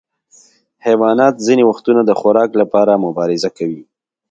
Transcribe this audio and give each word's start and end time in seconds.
حیوانات 0.85 1.35
ځینې 1.47 1.63
وختونه 1.69 2.01
د 2.05 2.11
خوراک 2.19 2.49
لپاره 2.61 3.01
مبارزه 3.05 3.49
کوي. 3.57 3.83